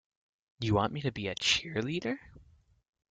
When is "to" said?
1.01-1.11